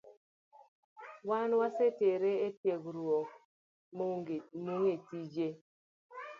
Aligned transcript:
Wan 1.27 1.43
ne 1.49 1.55
wasetere 1.61 2.31
etiegruok 2.47 3.29
mong’e 4.65 4.95
tije 5.07 5.47